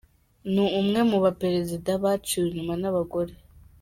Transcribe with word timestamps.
Ni 0.53 0.63
umwe 0.79 0.99
mu 1.09 1.17
baperezida 1.25 1.91
baciwe 2.03 2.45
inyuma 2.49 2.73
n’abagore. 2.81 3.33